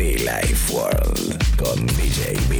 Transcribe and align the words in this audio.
Life 0.00 0.72
World 0.72 1.56
con 1.56 1.86
DJ 1.88 2.32
B. 2.48 2.58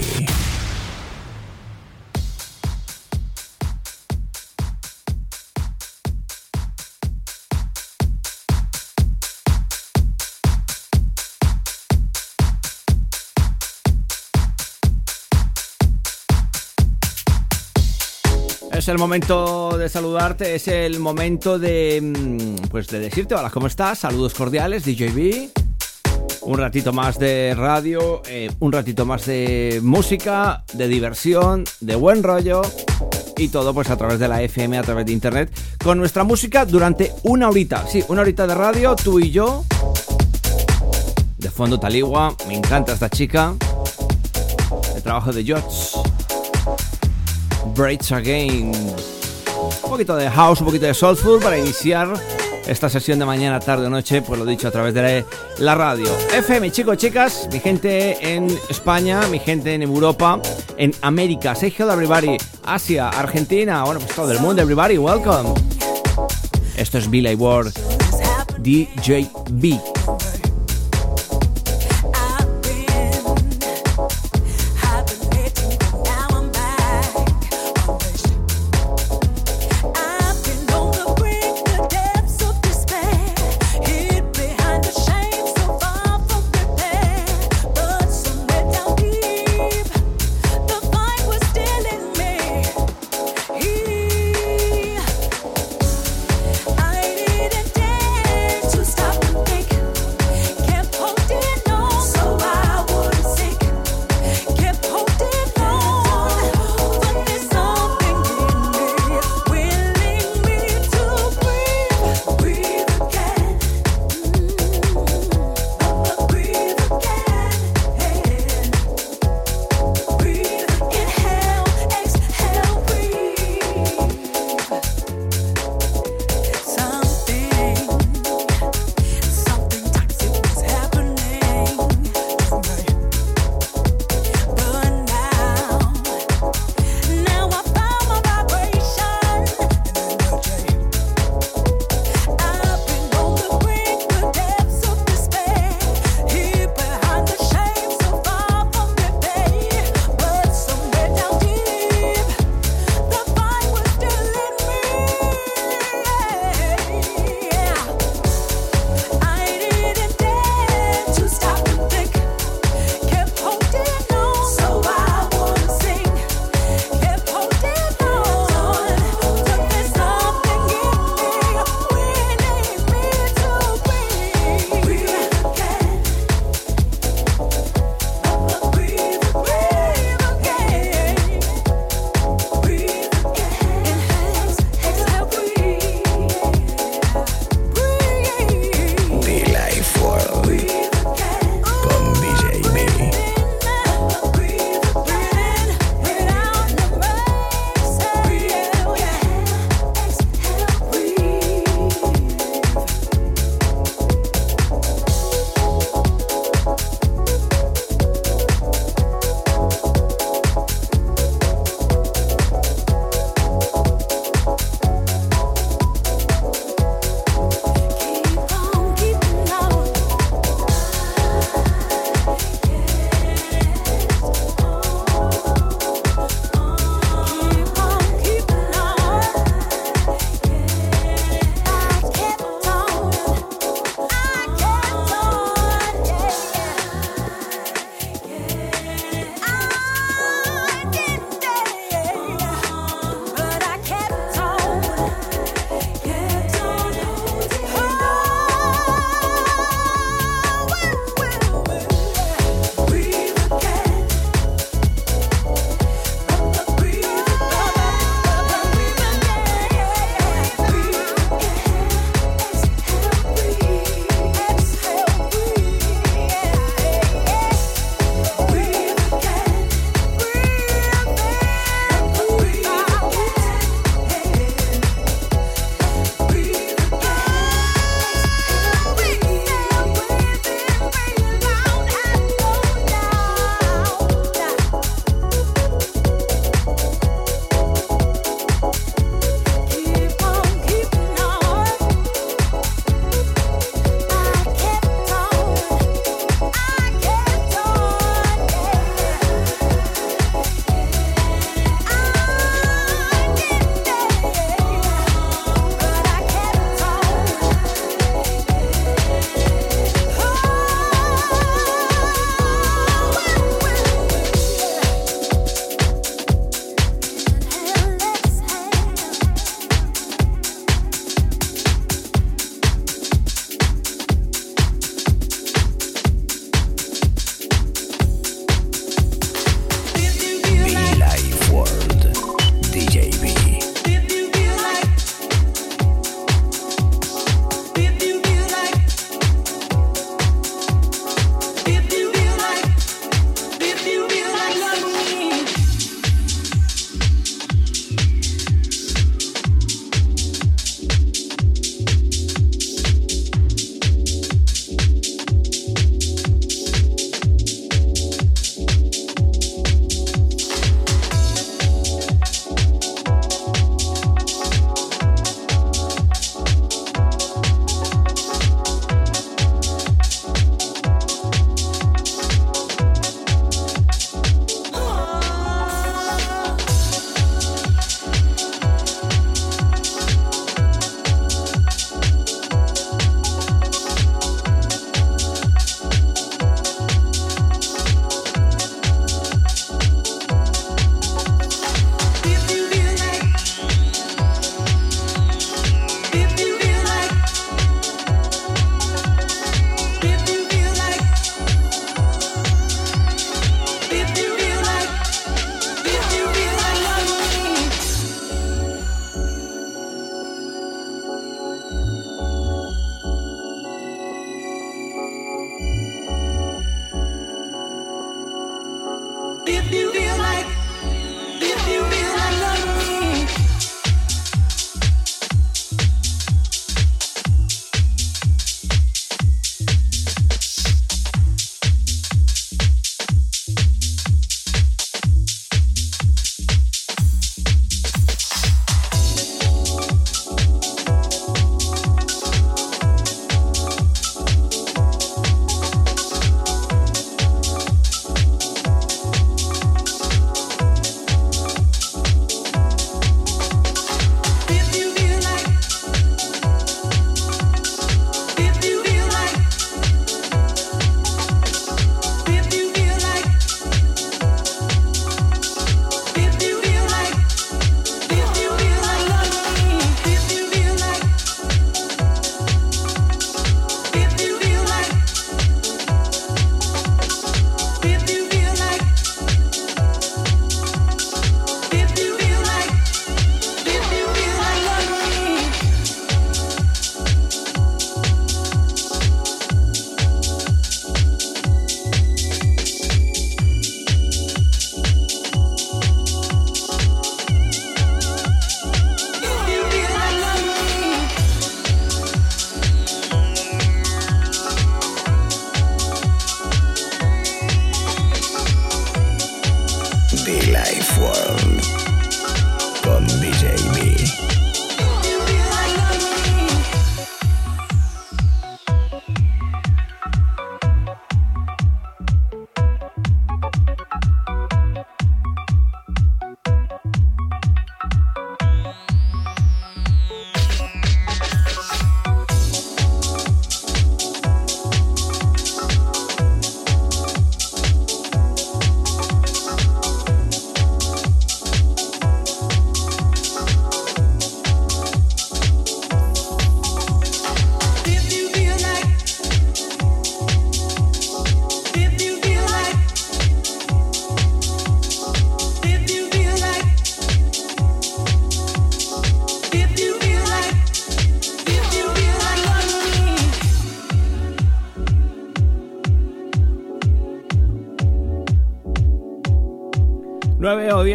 Es 18.70 18.88
el 18.88 18.98
momento 18.98 19.78
de 19.78 19.88
saludarte, 19.88 20.56
es 20.56 20.68
el 20.68 21.00
momento 21.00 21.58
de 21.58 22.00
mm, 22.02 22.68
pues 22.68 22.88
de 22.88 22.98
decirte 22.98 23.34
hola, 23.34 23.48
¿cómo 23.48 23.66
estás? 23.66 24.00
Saludos 24.00 24.34
cordiales, 24.34 24.84
DJB. 24.84 25.69
Un 26.42 26.58
ratito 26.58 26.92
más 26.92 27.18
de 27.18 27.54
radio, 27.54 28.22
eh, 28.26 28.50
un 28.60 28.72
ratito 28.72 29.04
más 29.04 29.26
de 29.26 29.80
música, 29.82 30.64
de 30.72 30.88
diversión, 30.88 31.64
de 31.80 31.94
buen 31.96 32.22
rollo 32.22 32.62
y 33.36 33.48
todo 33.48 33.74
pues 33.74 33.90
a 33.90 33.96
través 33.96 34.18
de 34.18 34.28
la 34.28 34.42
FM, 34.42 34.78
a 34.78 34.82
través 34.82 35.06
de 35.06 35.12
internet, 35.12 35.50
con 35.82 35.98
nuestra 35.98 36.24
música 36.24 36.64
durante 36.64 37.12
una 37.24 37.48
horita. 37.48 37.86
Sí, 37.86 38.04
una 38.08 38.22
horita 38.22 38.46
de 38.46 38.54
radio, 38.54 38.96
tú 38.96 39.18
y 39.18 39.30
yo. 39.30 39.64
De 41.38 41.50
fondo 41.50 41.78
Taligua, 41.78 42.34
me 42.48 42.54
encanta 42.56 42.92
esta 42.92 43.10
chica. 43.10 43.54
El 44.94 45.02
trabajo 45.02 45.32
de 45.32 45.44
Jots. 45.46 46.00
Breaks 47.74 48.12
Again. 48.12 48.72
Un 49.82 49.90
poquito 49.90 50.16
de 50.16 50.30
house, 50.30 50.60
un 50.60 50.66
poquito 50.66 50.86
de 50.86 50.94
soulful 50.94 51.40
para 51.40 51.58
iniciar 51.58 52.12
esta 52.66 52.88
sesión 52.88 53.18
de 53.18 53.24
mañana, 53.24 53.60
tarde 53.60 53.86
o 53.86 53.90
noche, 53.90 54.22
pues 54.22 54.38
lo 54.38 54.46
dicho 54.46 54.68
a 54.68 54.70
través 54.70 54.94
de 54.94 55.24
la 55.58 55.74
radio. 55.74 56.06
FM, 56.34 56.70
chicos, 56.70 56.96
chicas, 56.96 57.48
mi 57.52 57.60
gente 57.60 58.34
en 58.34 58.46
España, 58.68 59.26
mi 59.28 59.38
gente 59.38 59.74
en 59.74 59.82
Europa, 59.82 60.40
en 60.76 60.94
América, 61.02 61.54
hello 61.60 61.92
everybody, 61.92 62.36
Asia, 62.64 63.08
Argentina, 63.08 63.84
bueno, 63.84 64.00
pues 64.00 64.14
todo 64.14 64.32
el 64.32 64.40
mundo, 64.40 64.62
everybody, 64.62 64.98
welcome. 64.98 65.54
Esto 66.76 66.98
es 66.98 67.10
Billy 67.10 67.34
Ward, 67.34 67.72
DJ 68.58 69.28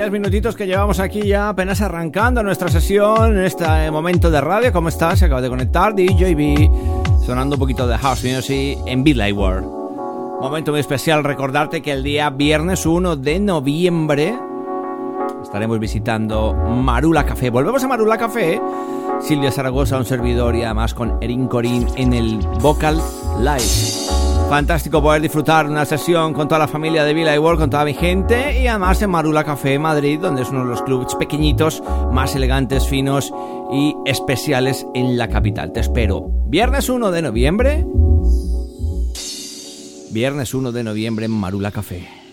diez 0.06 0.12
minutitos 0.12 0.56
que 0.56 0.68
llevamos 0.68 1.00
aquí 1.00 1.24
ya 1.24 1.50
apenas 1.50 1.82
arrancando 1.82 2.44
nuestra 2.44 2.70
sesión 2.70 3.40
en 3.40 3.44
este 3.44 3.90
momento 3.90 4.30
de 4.30 4.40
radio. 4.40 4.72
¿Cómo 4.72 4.90
estás? 4.90 5.18
Se 5.18 5.26
acaba 5.26 5.42
de 5.42 5.50
conectar 5.50 5.96
DJB, 5.96 7.26
sonando 7.26 7.56
un 7.56 7.60
poquito 7.60 7.88
de 7.88 7.98
house 7.98 8.24
music 8.24 8.78
en 8.86 9.04
Be 9.04 9.16
Light 9.16 9.36
World. 9.36 9.66
Momento 10.42 10.70
muy 10.70 10.80
especial, 10.80 11.24
recordarte 11.24 11.82
que 11.82 11.92
el 11.92 12.04
día 12.04 12.30
viernes 12.30 12.86
1 12.86 13.16
de 13.16 13.40
noviembre 13.40 14.38
estaremos 15.42 15.80
visitando 15.80 16.54
Marula 16.54 17.26
Café. 17.26 17.50
Volvemos 17.50 17.84
a 17.84 17.88
Marula 17.88 18.20
Café. 18.20 18.62
Silvia 19.22 19.52
Zaragoza, 19.52 19.98
un 19.98 20.06
servidor 20.06 20.56
y 20.56 20.62
además 20.62 20.94
con 20.94 21.18
Erin 21.20 21.48
Corín 21.48 21.88
en 21.96 22.14
el 22.14 22.38
Vocal 22.62 23.02
Live. 23.40 24.05
Fantástico 24.50 25.02
poder 25.02 25.22
disfrutar 25.22 25.68
una 25.68 25.86
sesión 25.86 26.34
con 26.34 26.48
toda 26.48 26.60
la 26.60 26.68
familia 26.68 27.04
de 27.04 27.14
Villa 27.14 27.36
y 27.36 27.40
World, 27.40 27.60
con 27.60 27.70
toda 27.70 27.84
mi 27.84 27.94
gente 27.94 28.62
y 28.62 28.68
además 28.68 29.02
en 29.02 29.10
Marula 29.10 29.44
Café 29.44 29.78
Madrid, 29.80 30.20
donde 30.20 30.44
es 30.44 30.50
uno 30.50 30.64
de 30.64 30.70
los 30.70 30.84
clubs 30.84 31.16
pequeñitos, 31.16 31.84
más 32.12 32.36
elegantes, 32.36 32.88
finos 32.88 33.34
y 33.74 33.96
especiales 34.06 34.86
en 34.94 35.18
la 35.18 35.28
capital. 35.30 35.74
Te 35.74 35.80
espero. 35.80 36.30
Viernes 36.48 36.90
1 36.90 37.12
de 37.12 37.22
noviembre. 37.22 37.86
Viernes 40.12 40.54
1 40.54 40.72
de 40.72 40.84
noviembre 40.84 41.26
en 41.26 41.32
Marula 41.32 41.72
Café. 41.72 42.25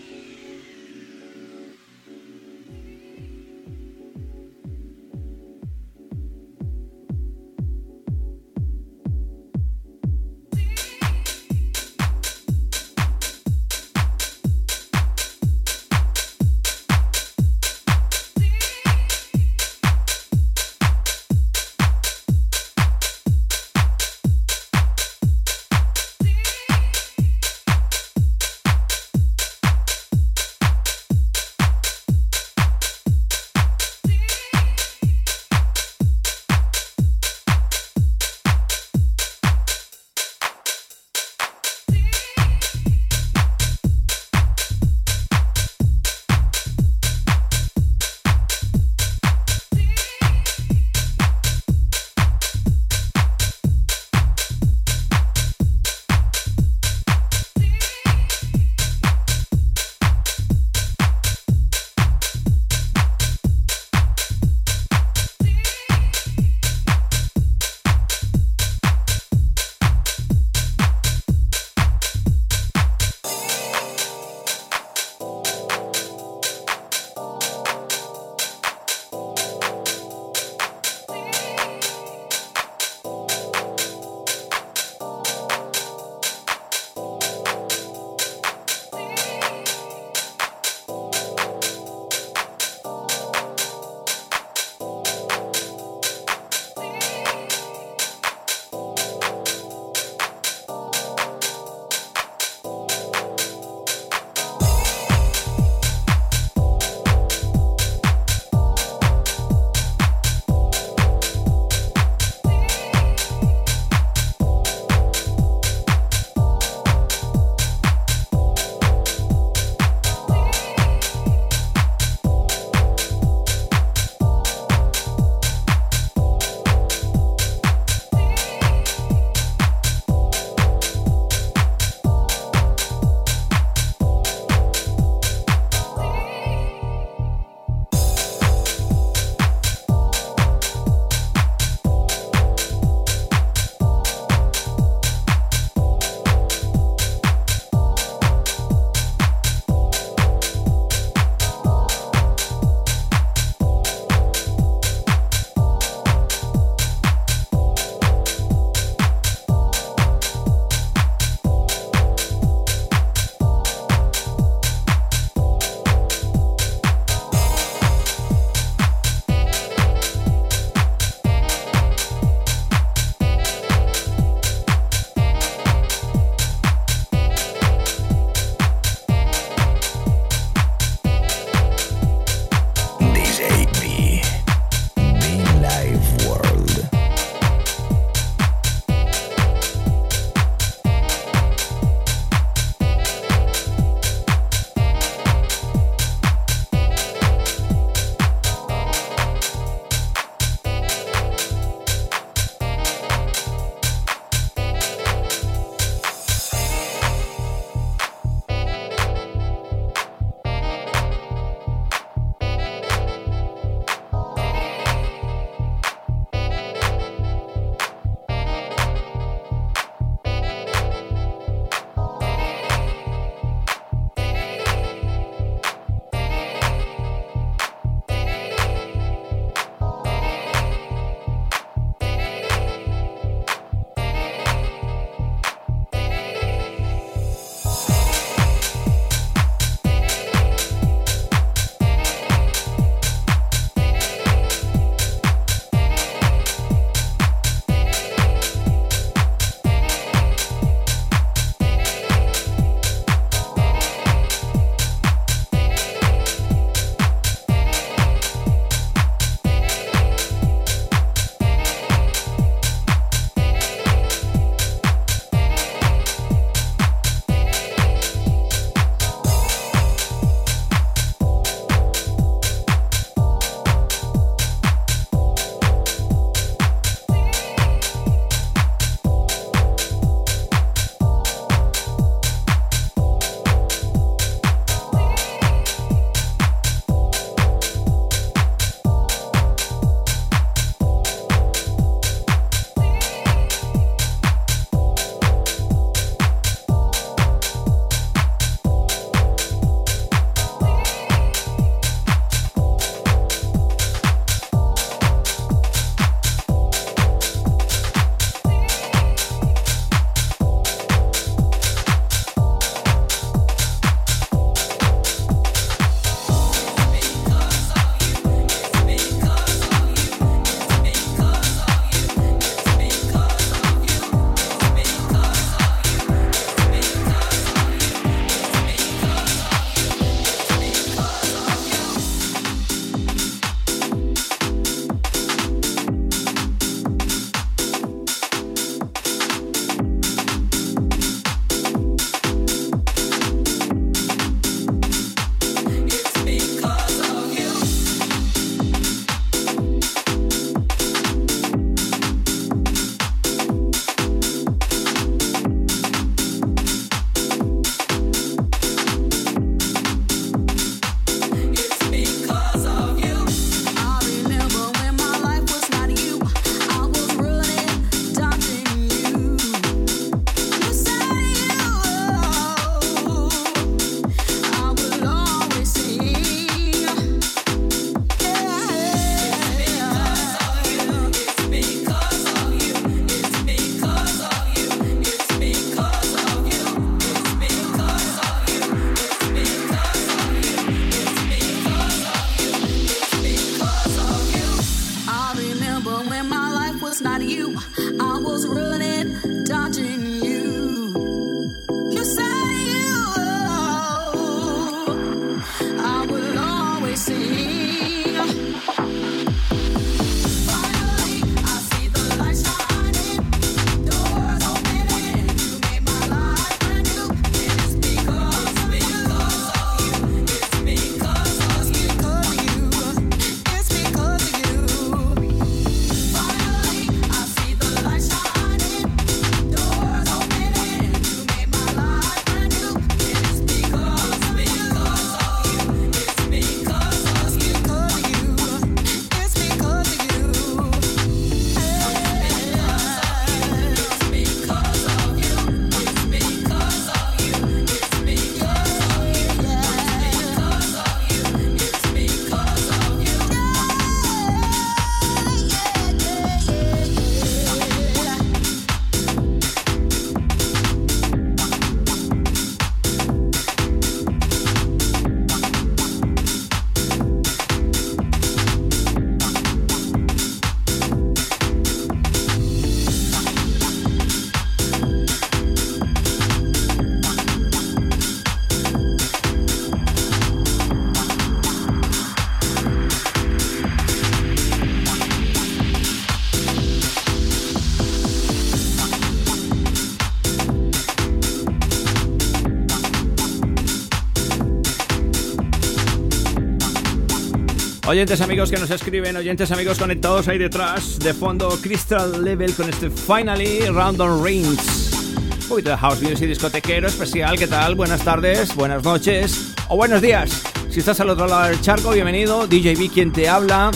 Oyentes 497.85 498.21
amigos 498.21 498.49
que 498.49 498.57
nos 498.57 498.69
escriben, 498.69 499.17
oyentes 499.17 499.51
amigos 499.51 499.77
conectados 499.77 500.29
ahí 500.29 500.37
detrás, 500.37 500.97
de 500.99 501.13
fondo 501.13 501.49
Crystal 501.61 502.23
Level 502.23 502.53
con 502.53 502.69
este 502.69 502.89
Finally 502.89 503.65
Random 503.65 504.23
Rings. 504.23 505.47
Un 505.49 505.61
de 505.61 505.75
house 505.75 506.01
music 506.01 506.29
discotequero 506.29 506.87
especial, 506.87 507.37
¿qué 507.37 507.45
tal? 507.45 507.75
Buenas 507.75 508.01
tardes, 508.01 508.55
buenas 508.55 508.85
noches 508.85 509.53
o 509.67 509.75
buenos 509.75 510.01
días. 510.01 510.43
Si 510.69 510.79
estás 510.79 511.01
al 511.01 511.09
otro 511.09 511.27
lado 511.27 511.49
del 511.49 511.59
charco, 511.59 511.91
bienvenido. 511.91 512.47
DJB 512.47 512.89
quien 512.89 513.11
te 513.11 513.27
habla. 513.27 513.69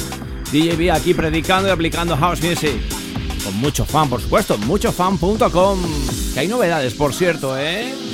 DJB 0.54 0.90
aquí 0.94 1.14
predicando 1.14 1.68
y 1.68 1.72
aplicando 1.72 2.16
house 2.16 2.42
music. 2.42 2.80
Con 3.44 3.58
mucho 3.58 3.86
fan, 3.86 4.10
por 4.10 4.22
supuesto, 4.22 4.58
muchofan.com. 4.58 5.80
Que 6.34 6.40
hay 6.40 6.48
novedades, 6.48 6.94
por 6.94 7.14
cierto, 7.14 7.58
¿eh? 7.58 8.07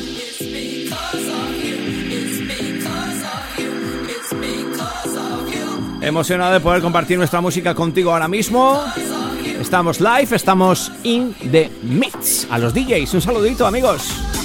Emocionado 6.03 6.51
de 6.51 6.59
poder 6.59 6.81
compartir 6.81 7.17
nuestra 7.17 7.39
música 7.39 7.73
contigo 7.73 8.11
ahora 8.11 8.27
mismo. 8.27 8.83
Estamos 9.61 10.01
live, 10.01 10.35
estamos 10.35 10.91
in 11.03 11.33
the 11.49 11.71
mix. 11.81 12.45
A 12.51 12.59
los 12.59 12.73
DJs, 12.73 13.13
un 13.13 13.21
saludito 13.21 13.65
amigos. 13.65 14.42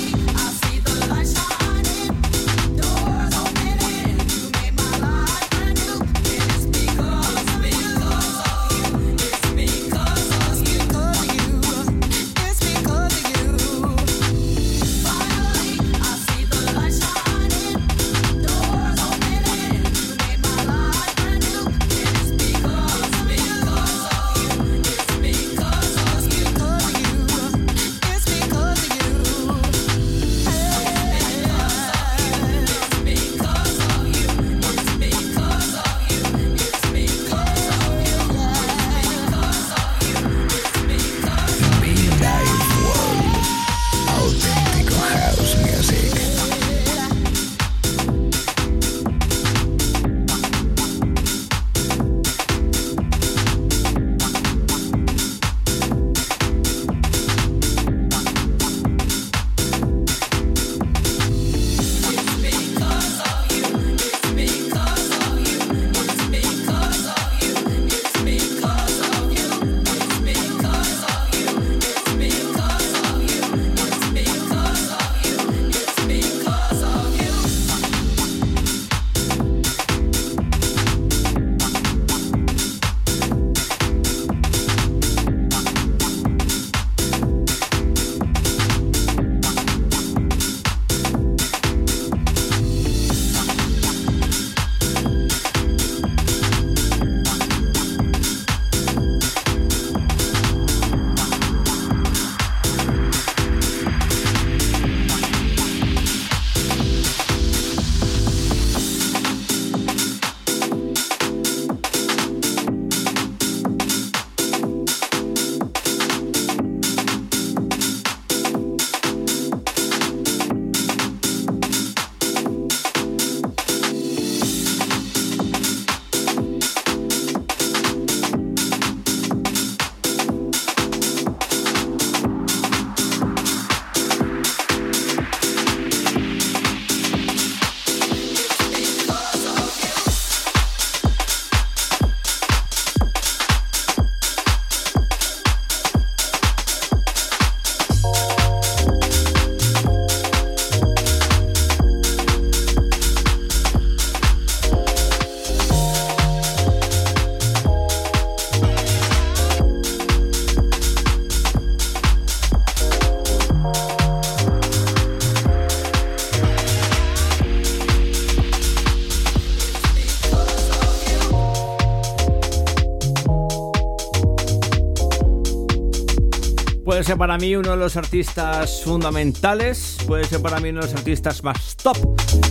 Ser 177.09 177.17
para 177.17 177.39
mí 177.39 177.57
uno 177.57 177.71
de 177.71 177.79
los 177.79 177.97
artistas 177.97 178.83
fundamentales, 178.85 179.97
puede 180.07 180.25
ser 180.25 180.43
para 180.43 180.61
mí 180.61 180.69
uno 180.69 180.81
de 180.83 180.89
los 180.89 180.95
artistas 180.95 181.43
más 181.43 181.75
top, 181.77 181.97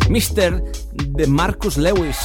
Mr. 0.09 0.63
de 0.95 1.27
Marcus 1.27 1.77
Lewis. 1.77 2.17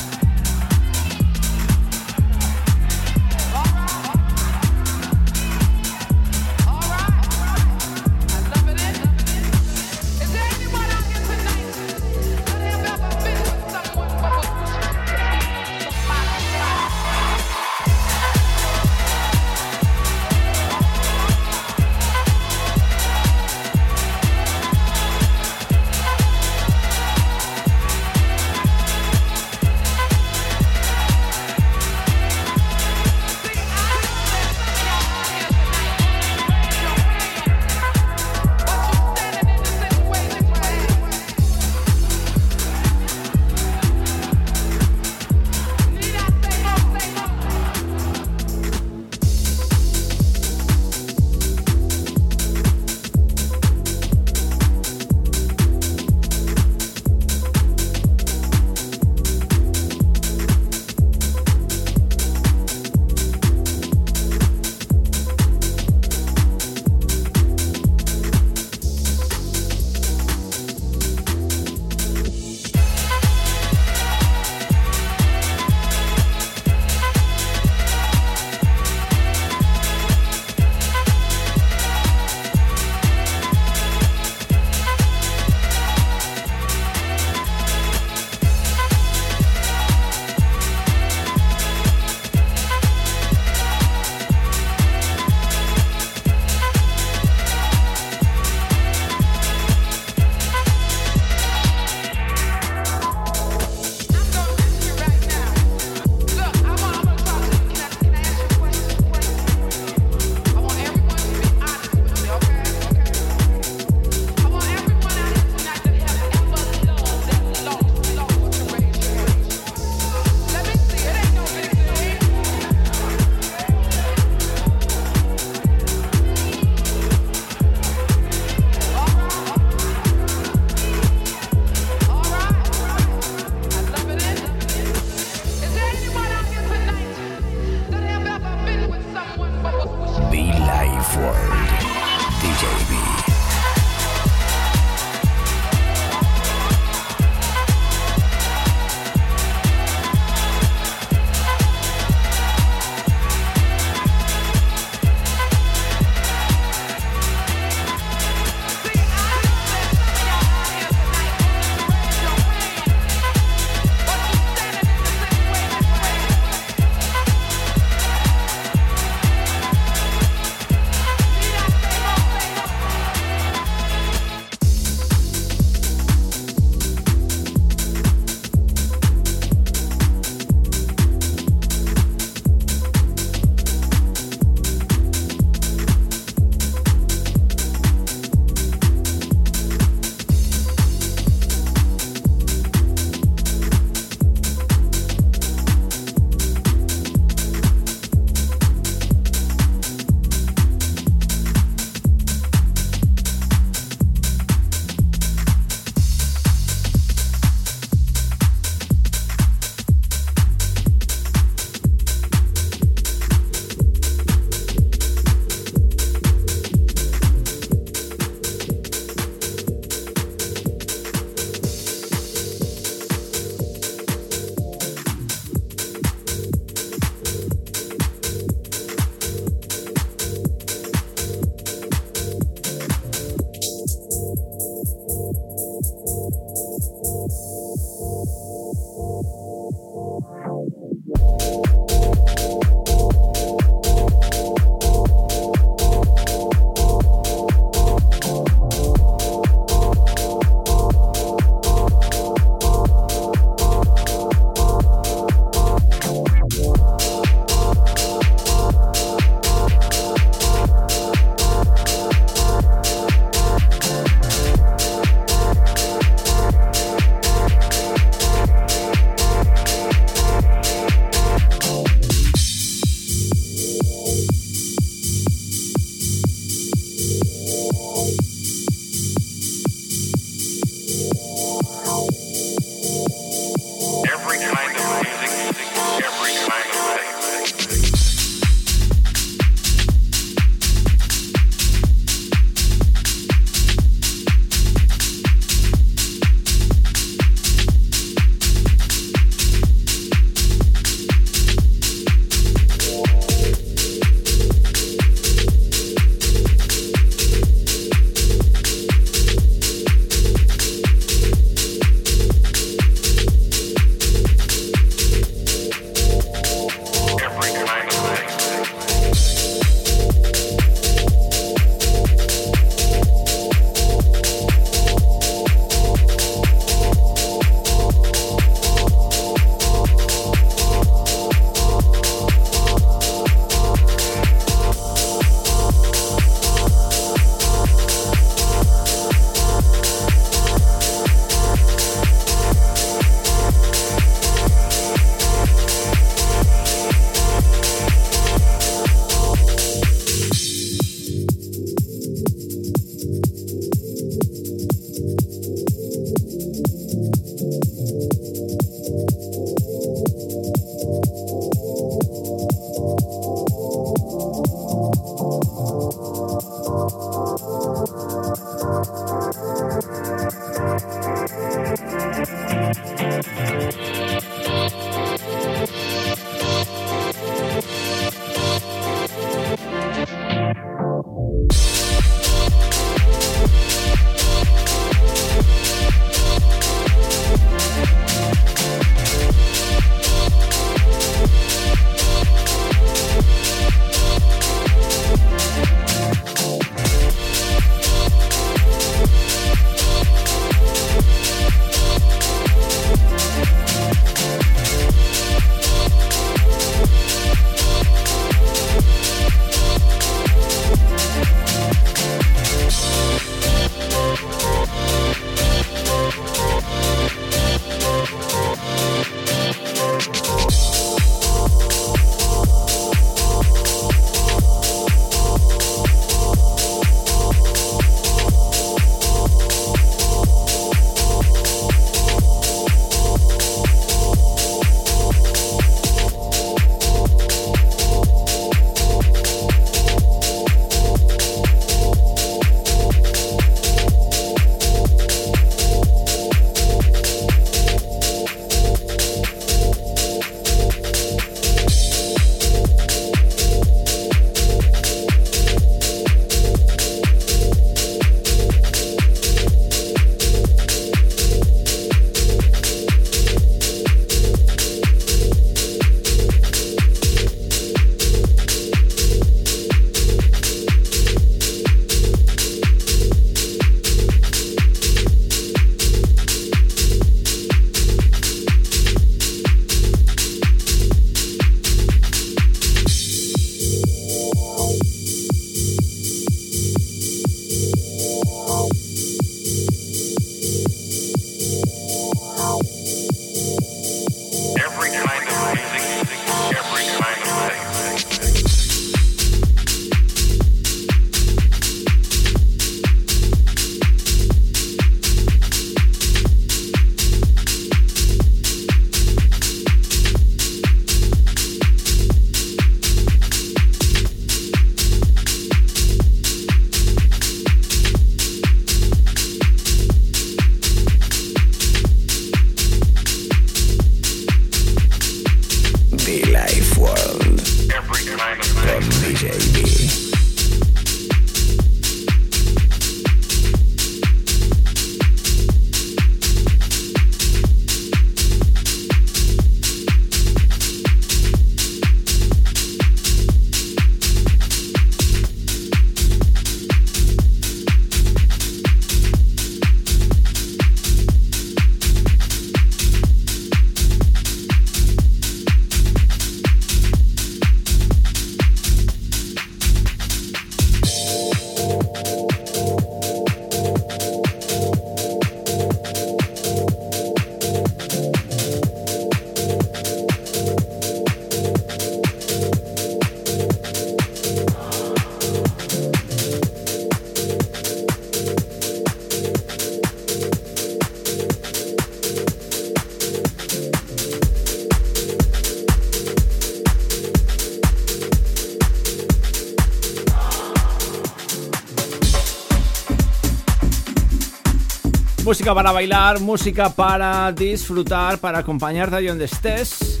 Música 595.30 595.54
para 595.54 595.70
bailar, 595.70 596.18
música 596.18 596.70
para 596.70 597.30
disfrutar, 597.30 598.18
para 598.18 598.40
acompañarte 598.40 598.96
ahí 598.96 599.06
donde 599.06 599.26
estés. 599.26 600.00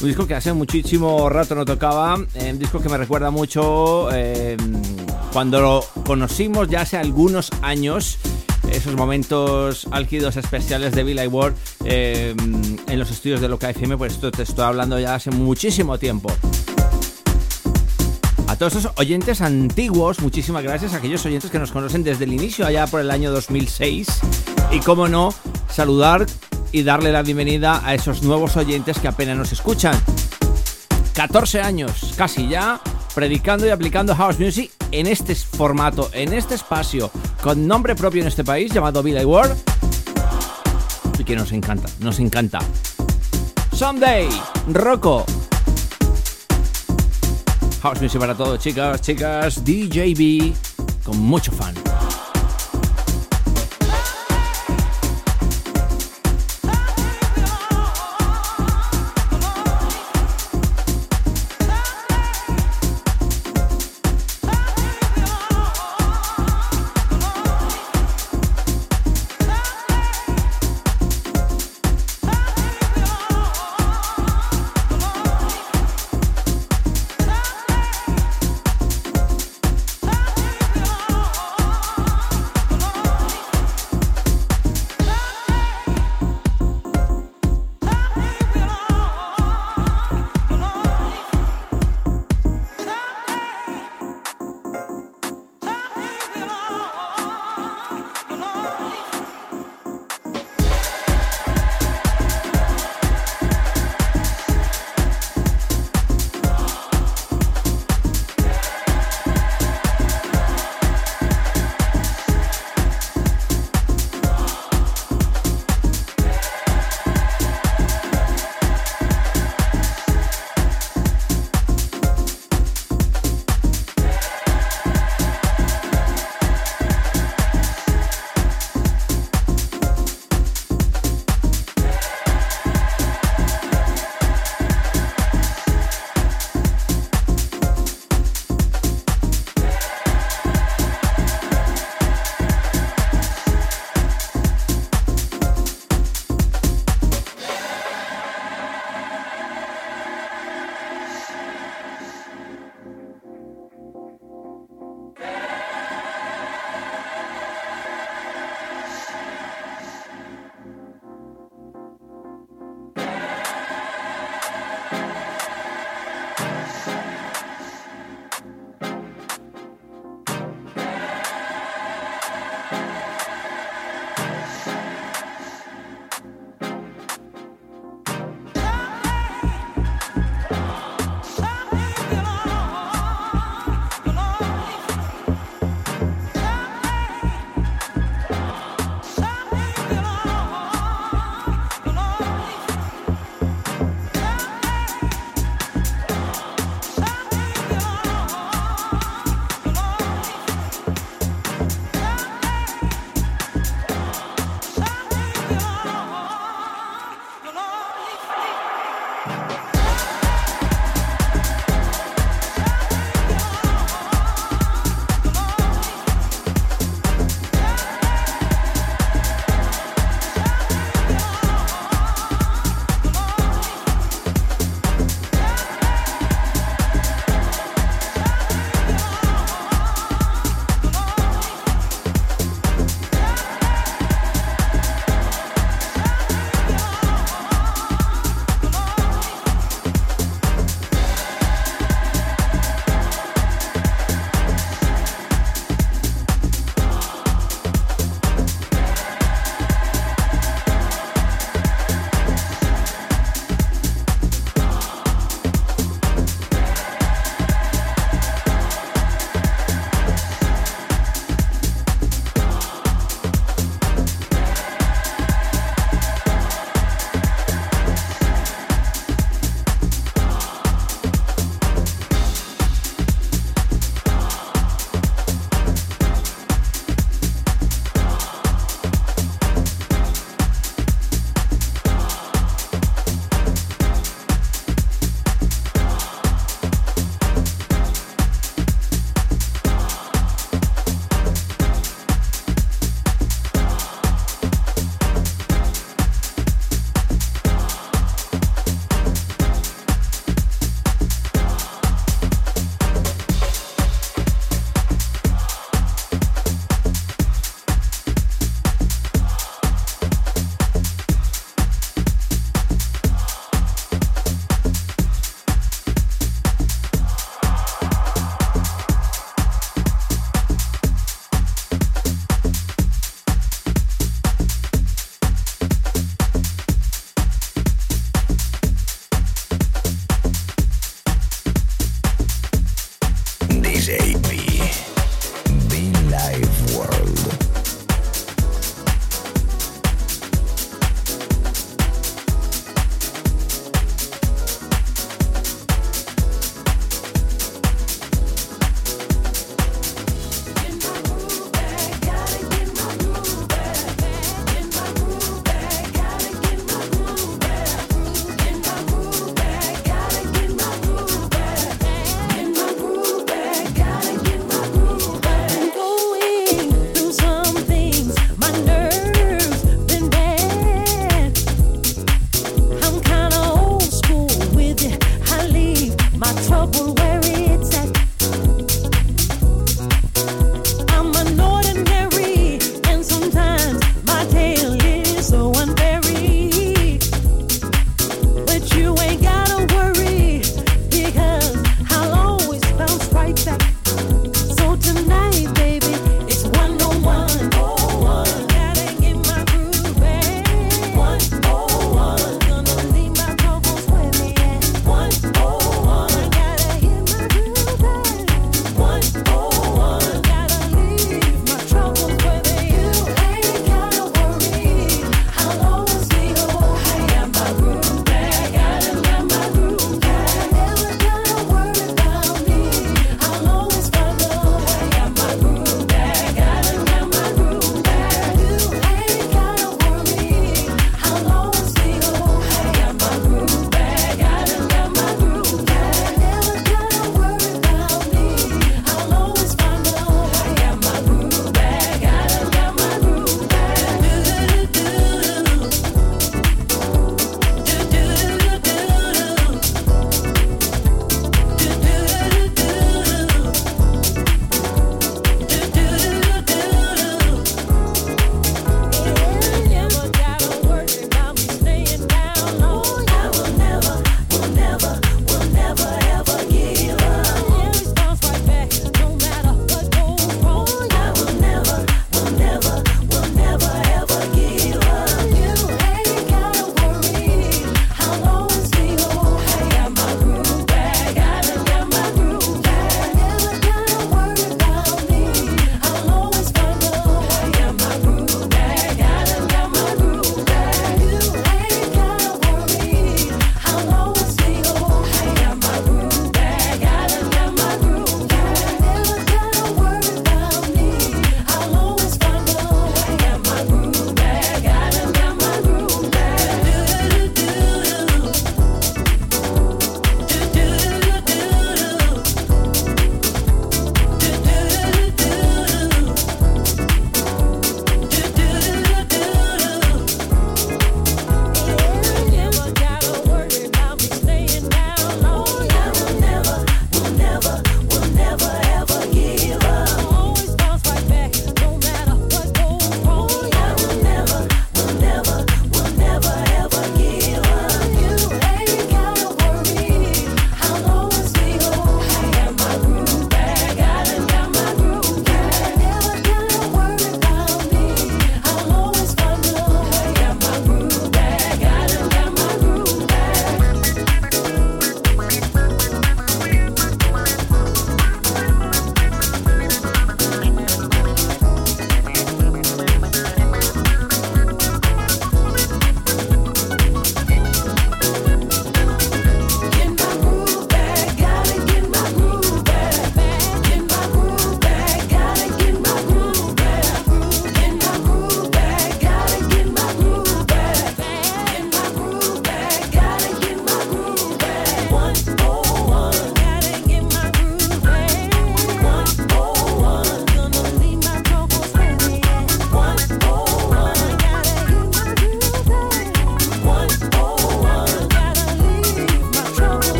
Un 0.00 0.08
disco 0.08 0.26
que 0.26 0.34
hace 0.34 0.50
muchísimo 0.54 1.28
rato 1.28 1.54
no 1.54 1.66
tocaba, 1.66 2.14
un 2.14 2.58
disco 2.58 2.80
que 2.80 2.88
me 2.88 2.96
recuerda 2.96 3.30
mucho 3.30 4.08
eh, 4.14 4.56
cuando 5.30 5.60
lo 5.60 5.84
conocimos 6.06 6.70
ya 6.70 6.80
hace 6.80 6.96
algunos 6.96 7.50
años 7.60 8.16
esos 8.70 8.96
momentos 8.96 9.86
álgidos 9.90 10.38
especiales 10.38 10.92
de 10.92 11.04
Billy 11.04 11.26
Ward 11.26 11.52
eh, 11.84 12.34
en 12.88 12.98
los 12.98 13.10
estudios 13.10 13.42
de 13.42 13.48
Loca 13.48 13.68
FM, 13.68 13.98
pues 13.98 14.14
esto 14.14 14.30
te 14.30 14.44
estoy 14.44 14.64
hablando 14.64 14.98
ya 14.98 15.16
hace 15.16 15.30
muchísimo 15.30 15.98
tiempo. 15.98 16.32
A 18.48 18.56
todos 18.56 18.76
esos 18.76 18.92
oyentes 18.96 19.42
antiguos, 19.42 20.20
muchísimas 20.20 20.62
gracias 20.62 20.94
a 20.94 20.96
aquellos 20.96 21.24
oyentes 21.26 21.50
que 21.50 21.58
nos 21.58 21.72
conocen 21.72 22.04
desde 22.04 22.24
el 22.24 22.32
inicio, 22.32 22.66
allá 22.66 22.86
por 22.86 23.00
el 23.00 23.10
año 23.10 23.30
2006. 23.32 24.41
Y 24.72 24.80
cómo 24.80 25.06
no, 25.06 25.34
saludar 25.68 26.26
y 26.72 26.82
darle 26.82 27.12
la 27.12 27.22
bienvenida 27.22 27.82
a 27.84 27.94
esos 27.94 28.22
nuevos 28.22 28.56
oyentes 28.56 28.98
que 28.98 29.06
apenas 29.06 29.36
nos 29.36 29.52
escuchan. 29.52 29.94
14 31.12 31.60
años, 31.60 32.14
casi 32.16 32.48
ya, 32.48 32.80
predicando 33.14 33.66
y 33.66 33.68
aplicando 33.68 34.14
house 34.14 34.40
music 34.40 34.72
en 34.90 35.06
este 35.06 35.34
formato, 35.34 36.08
en 36.14 36.32
este 36.32 36.54
espacio, 36.54 37.10
con 37.42 37.66
nombre 37.66 37.94
propio 37.94 38.22
en 38.22 38.28
este 38.28 38.44
país 38.44 38.72
llamado 38.72 39.02
Billy 39.02 39.26
World. 39.26 39.56
Y 41.18 41.24
que 41.24 41.36
nos 41.36 41.52
encanta, 41.52 41.90
nos 42.00 42.18
encanta. 42.18 42.58
Someday, 43.72 44.28
Rocco. 44.68 45.26
House 47.82 48.00
music 48.00 48.18
para 48.18 48.34
todos, 48.34 48.58
chicas, 48.58 49.02
chicas, 49.02 49.62
DJB, 49.64 50.54
con 51.04 51.18
mucho 51.18 51.52
fan. 51.52 51.74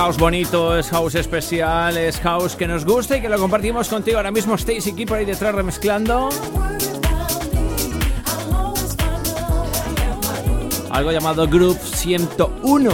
House 0.00 0.16
bonito, 0.16 0.78
es 0.78 0.88
house 0.88 1.14
especial, 1.14 1.94
es 1.98 2.18
house 2.20 2.56
que 2.56 2.66
nos 2.66 2.86
gusta 2.86 3.18
y 3.18 3.20
que 3.20 3.28
lo 3.28 3.38
compartimos 3.38 3.86
contigo. 3.90 4.16
Ahora 4.16 4.30
mismo 4.30 4.54
Stacy 4.54 4.92
por 5.04 5.18
ahí 5.18 5.26
detrás 5.26 5.54
remezclando. 5.54 6.30
Algo 10.88 11.12
llamado 11.12 11.46
Group 11.46 11.76
101. 11.76 12.90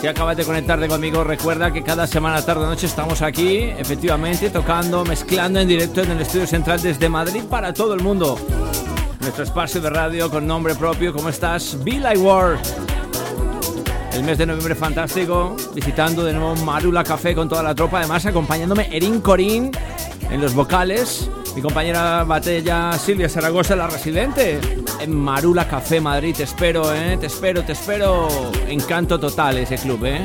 Si 0.00 0.06
acabas 0.08 0.36
de 0.36 0.44
conectarte 0.44 0.88
conmigo, 0.88 1.22
recuerda 1.22 1.72
que 1.72 1.84
cada 1.84 2.08
semana, 2.08 2.44
tarde 2.44 2.66
noche 2.66 2.86
estamos 2.86 3.22
aquí, 3.22 3.58
efectivamente, 3.58 4.50
tocando, 4.50 5.04
mezclando 5.04 5.60
en 5.60 5.68
directo 5.68 6.02
en 6.02 6.10
el 6.10 6.22
estudio 6.22 6.48
central 6.48 6.82
desde 6.82 7.08
Madrid 7.08 7.44
para 7.48 7.72
todo 7.72 7.94
el 7.94 8.00
mundo. 8.00 8.36
Nuestro 9.20 9.44
espacio 9.44 9.80
de 9.80 9.90
radio 9.90 10.28
con 10.28 10.44
nombre 10.44 10.74
propio, 10.74 11.12
¿cómo 11.12 11.28
estás? 11.28 11.78
Be 11.84 12.00
Like 12.00 12.18
War. 12.18 12.58
El 14.20 14.26
mes 14.26 14.36
de 14.36 14.44
noviembre 14.44 14.74
fantástico, 14.74 15.56
visitando 15.74 16.22
de 16.22 16.34
nuevo 16.34 16.54
Marula 16.56 17.02
Café 17.02 17.34
con 17.34 17.48
toda 17.48 17.62
la 17.62 17.74
tropa, 17.74 18.00
además 18.00 18.26
acompañándome 18.26 18.94
Erin 18.94 19.22
Corín 19.22 19.70
en 20.30 20.42
los 20.42 20.52
vocales, 20.52 21.30
mi 21.56 21.62
compañera 21.62 22.22
batella 22.24 22.92
Silvia 22.98 23.30
Zaragoza, 23.30 23.74
la 23.76 23.86
residente, 23.86 24.60
en 25.00 25.16
Marula 25.16 25.66
Café 25.66 26.02
Madrid. 26.02 26.34
Te 26.36 26.42
espero, 26.42 26.94
¿eh? 26.94 27.16
Te 27.18 27.28
espero, 27.28 27.64
te 27.64 27.72
espero. 27.72 28.28
Encanto 28.68 29.18
total 29.18 29.56
ese 29.56 29.76
club, 29.76 30.04
¿eh? 30.04 30.22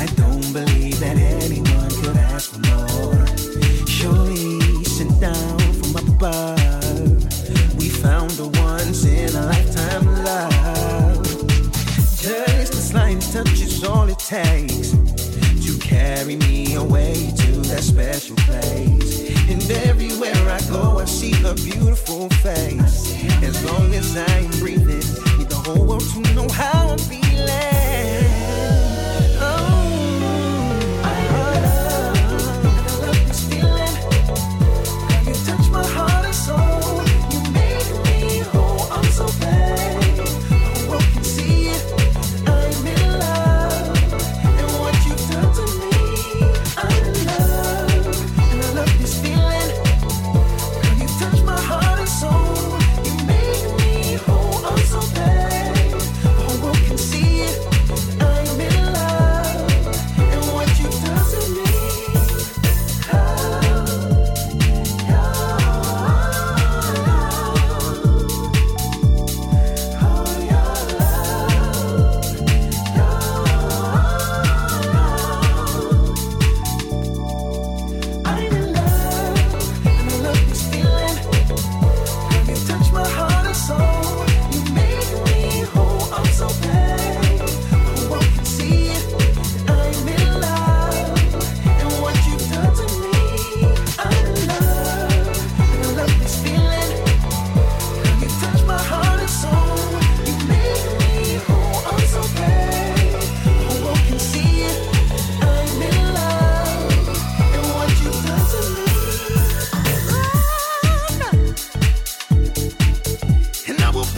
I 0.00 0.06
don't 0.16 0.52
believe 0.54 0.98
that 1.00 1.18
anyone 1.18 1.90
could 2.00 2.16
ask 2.16 2.52
for 2.52 2.60
more. 2.70 3.26
Surely 3.86 4.58
sent 4.84 5.20
down 5.20 5.58
from 5.74 5.92
above, 5.96 7.76
we 7.76 7.90
found 7.90 8.32
once 8.56 9.04
in 9.04 9.28
a 9.36 9.44
lifetime 9.52 10.06
love. 10.24 11.30
Just 12.16 12.92
touch 13.30 13.60
is 13.60 13.84
all 13.84 14.08
it 14.08 14.18
takes 14.18 14.92
to 15.64 15.78
carry 15.78 16.36
me 16.36 16.76
away 16.76 17.32
to 17.36 17.52
that 17.70 17.82
special 17.82 18.36
place. 18.48 19.30
And 19.50 19.70
everywhere 19.86 20.48
I 20.48 20.60
go, 20.70 20.98
I 20.98 21.04
see 21.04 21.32
her 21.42 21.54
beautiful 21.54 22.30
face. 22.42 23.14
As 23.42 23.62
long 23.66 23.94
as 23.94 24.16
I 24.16 24.38
am 24.38 24.50
breathing, 24.60 25.04
need 25.38 25.50
the 25.50 25.62
whole 25.64 25.86
world 25.86 26.08
to 26.14 26.34
know 26.34 26.48
how 26.48 26.88
I'm 26.88 26.98
feeling. 26.98 27.79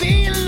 Bueno, 0.03 0.42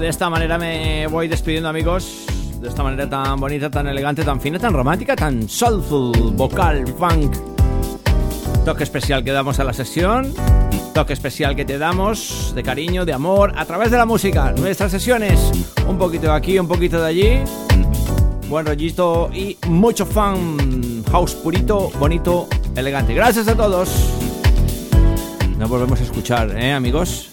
de 0.00 0.08
esta 0.08 0.30
manera 0.30 0.56
me 0.56 1.06
voy 1.08 1.28
despidiendo, 1.28 1.68
amigos. 1.68 2.24
De 2.58 2.68
esta 2.68 2.82
manera 2.82 3.08
tan 3.08 3.38
bonita, 3.38 3.70
tan 3.70 3.86
elegante, 3.86 4.24
tan 4.24 4.40
fina, 4.40 4.58
tan 4.58 4.72
romántica, 4.72 5.14
tan 5.14 5.46
soulful, 5.48 6.32
vocal, 6.32 6.86
funk. 6.98 7.36
Toque 8.64 8.82
especial 8.82 9.22
que 9.22 9.30
damos 9.30 9.60
a 9.60 9.64
la 9.64 9.74
sesión. 9.74 10.32
Toque 10.94 11.12
especial 11.12 11.54
que 11.54 11.66
te 11.66 11.78
damos 11.78 12.52
de 12.54 12.62
cariño, 12.62 13.04
de 13.04 13.12
amor, 13.12 13.52
a 13.56 13.64
través 13.66 13.90
de 13.90 13.98
la 13.98 14.06
música. 14.06 14.52
Nuestras 14.52 14.90
sesiones, 14.90 15.38
un 15.86 15.98
poquito 15.98 16.26
de 16.28 16.32
aquí, 16.32 16.58
un 16.58 16.66
poquito 16.66 17.00
de 17.00 17.06
allí. 17.06 17.40
Buen 18.48 18.66
rollito 18.66 19.30
y 19.32 19.58
mucho 19.68 20.06
fan. 20.06 21.04
House 21.10 21.34
purito, 21.34 21.90
bonito, 21.98 22.48
elegante. 22.74 23.14
Gracias 23.14 23.48
a 23.48 23.54
todos. 23.54 23.90
Nos 25.58 25.68
volvemos 25.68 26.00
a 26.00 26.04
escuchar, 26.04 26.56
¿eh, 26.58 26.72
amigos? 26.72 27.29